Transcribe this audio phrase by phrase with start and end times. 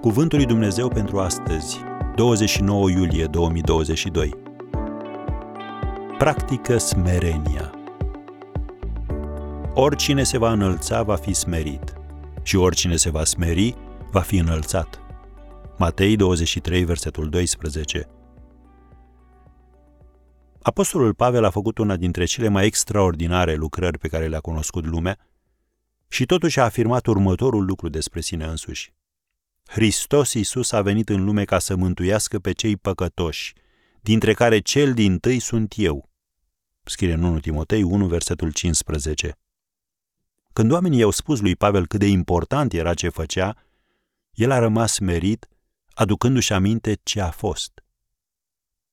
[0.00, 1.78] Cuvântul lui Dumnezeu pentru astăzi,
[2.14, 4.34] 29 iulie 2022.
[6.18, 7.70] Practică smerenia.
[9.74, 11.94] Oricine se va înălța va fi smerit
[12.42, 13.74] și oricine se va smeri
[14.10, 15.00] va fi înălțat.
[15.78, 18.08] Matei 23, versetul 12.
[20.62, 25.18] Apostolul Pavel a făcut una dintre cele mai extraordinare lucrări pe care le-a cunoscut lumea
[26.08, 28.92] și totuși a afirmat următorul lucru despre sine însuși.
[29.70, 33.52] Hristos Iisus a venit în lume ca să mântuiască pe cei păcătoși,
[34.00, 36.10] dintre care cel din tâi sunt eu.
[36.84, 39.38] Scrie în 1 Timotei 1, versetul 15.
[40.52, 43.56] Când oamenii i-au spus lui Pavel cât de important era ce făcea,
[44.32, 45.48] el a rămas merit,
[45.88, 47.84] aducându-și aminte ce a fost.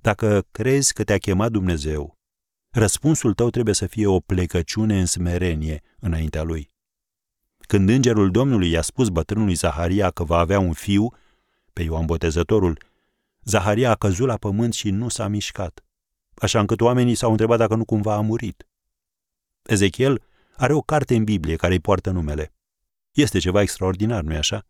[0.00, 2.18] Dacă crezi că te-a chemat Dumnezeu,
[2.70, 6.76] răspunsul tău trebuie să fie o plecăciune în smerenie înaintea lui.
[7.68, 11.12] Când îngerul Domnului i-a spus bătrânului Zaharia că va avea un fiu,
[11.72, 12.82] pe Ioan Botezătorul,
[13.44, 15.84] Zaharia a căzut la pământ și nu s-a mișcat,
[16.34, 18.66] așa încât oamenii s-au întrebat dacă nu cumva a murit.
[19.62, 20.22] Ezechiel
[20.56, 22.52] are o carte în Biblie care îi poartă numele.
[23.12, 24.66] Este ceva extraordinar, nu-i așa?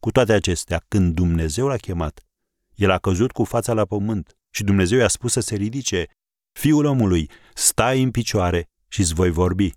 [0.00, 2.26] Cu toate acestea, când Dumnezeu l-a chemat,
[2.74, 6.06] el a căzut cu fața la pământ și Dumnezeu i-a spus să se ridice.
[6.52, 9.72] Fiul omului, stai în picioare și îți voi vorbi.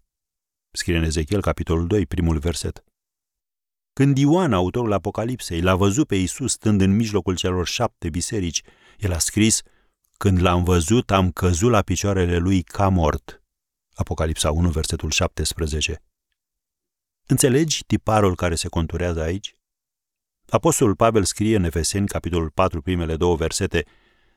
[0.72, 2.84] Scrie în Ezechiel, capitolul 2, primul verset.
[3.94, 8.62] Când Ioan, autorul Apocalipsei, l-a văzut pe Iisus stând în mijlocul celor șapte biserici,
[8.98, 9.62] el a scris,
[10.18, 13.44] Când l-am văzut, am căzut la picioarele lui ca mort.
[13.94, 16.02] Apocalipsa 1, versetul 17.
[17.26, 19.56] Înțelegi tiparul care se conturează aici?
[20.50, 23.86] Apostolul Pavel scrie în Efeseni, capitolul 4, primele două versete,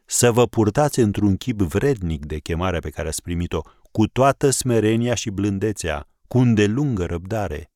[0.04, 3.60] să vă purtați într-un chip vrednic de chemarea pe care ați primit-o,
[3.90, 7.72] cu toată smerenia și blândețea, cu îndelungă răbdare.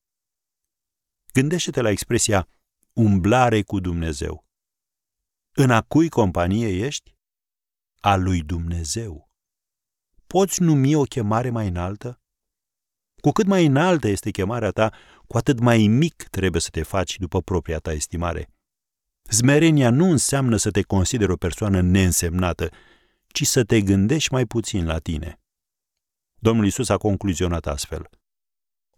[1.32, 2.48] Gândește-te la expresia
[2.92, 4.46] umblare cu Dumnezeu.
[5.56, 7.16] În a cui companie ești?
[8.00, 9.30] A lui Dumnezeu.
[10.26, 12.20] Poți numi o chemare mai înaltă?
[13.20, 14.92] Cu cât mai înaltă este chemarea ta,
[15.26, 18.52] cu atât mai mic trebuie să te faci după propria ta estimare.
[19.30, 22.70] Zmerenia nu înseamnă să te consideri o persoană neînsemnată,
[23.26, 25.40] ci să te gândești mai puțin la tine.
[26.34, 28.10] Domnul Isus a concluzionat astfel.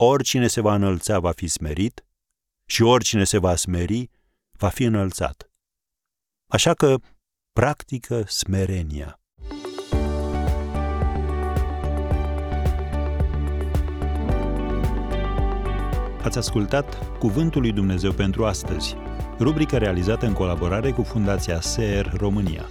[0.00, 2.04] Oricine se va înălța va fi smerit
[2.68, 4.10] și oricine se va smeri
[4.58, 5.50] va fi înălțat.
[6.46, 6.96] Așa că
[7.52, 9.20] practică smerenia.
[16.22, 18.96] Ați ascultat Cuvântul lui Dumnezeu pentru astăzi,
[19.38, 22.68] rubrica realizată în colaborare cu Fundația SER România.